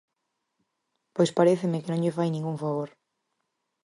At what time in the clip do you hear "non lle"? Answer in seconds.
1.91-2.15